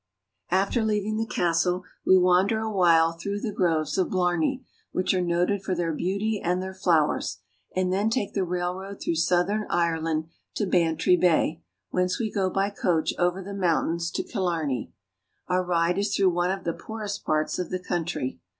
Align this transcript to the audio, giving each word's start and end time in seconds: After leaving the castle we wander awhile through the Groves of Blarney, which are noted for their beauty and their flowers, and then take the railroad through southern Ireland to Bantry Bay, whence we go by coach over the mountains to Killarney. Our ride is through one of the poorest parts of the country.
After 0.49 0.83
leaving 0.83 1.17
the 1.17 1.27
castle 1.27 1.83
we 2.07 2.17
wander 2.17 2.59
awhile 2.59 3.11
through 3.13 3.39
the 3.39 3.51
Groves 3.51 3.99
of 3.99 4.09
Blarney, 4.09 4.65
which 4.91 5.13
are 5.13 5.21
noted 5.21 5.61
for 5.61 5.75
their 5.75 5.93
beauty 5.93 6.41
and 6.43 6.59
their 6.59 6.73
flowers, 6.73 7.37
and 7.75 7.93
then 7.93 8.09
take 8.09 8.33
the 8.33 8.43
railroad 8.43 8.99
through 8.99 9.13
southern 9.17 9.67
Ireland 9.69 10.25
to 10.55 10.65
Bantry 10.65 11.17
Bay, 11.17 11.61
whence 11.91 12.19
we 12.19 12.31
go 12.31 12.49
by 12.49 12.71
coach 12.71 13.13
over 13.19 13.43
the 13.43 13.53
mountains 13.53 14.09
to 14.13 14.23
Killarney. 14.23 14.91
Our 15.47 15.63
ride 15.63 15.99
is 15.99 16.15
through 16.15 16.31
one 16.31 16.49
of 16.49 16.63
the 16.63 16.73
poorest 16.73 17.23
parts 17.23 17.59
of 17.59 17.69
the 17.69 17.77
country. 17.77 18.39